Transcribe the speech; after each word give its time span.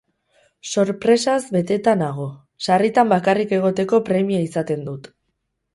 Sorpresaz 0.69 1.35
beteta 1.57 1.93
nago, 2.01 2.25
sarritan 2.69 3.15
bakarrik 3.15 3.55
egoteko 3.61 4.05
premia 4.11 4.45
izaten 4.51 4.87
dut. 4.91 5.15